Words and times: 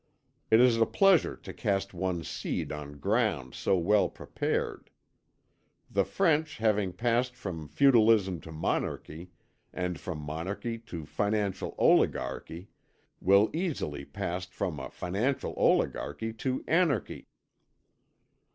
It 0.49 0.59
is 0.59 0.77
a 0.77 0.87
pleasure 0.87 1.35
to 1.35 1.53
cast 1.53 1.93
one's 1.93 2.27
seed 2.27 2.71
on 2.71 2.97
ground 2.97 3.53
so 3.53 3.77
well 3.77 4.09
prepared. 4.09 4.89
The 5.91 6.03
French 6.03 6.57
having 6.57 6.91
passed 6.91 7.35
from 7.35 7.67
feudalism 7.67 8.41
to 8.41 8.51
monarchy, 8.51 9.29
and 9.71 9.99
from 9.99 10.17
monarchy 10.17 10.79
to 10.79 11.03
a 11.03 11.05
financial 11.05 11.75
oligarchy, 11.77 12.69
will 13.19 13.51
easily 13.53 14.03
pass 14.03 14.47
from 14.47 14.79
a 14.79 14.89
financial 14.89 15.53
oligarchy 15.55 16.33
to 16.33 16.63
anarchy." 16.67 17.27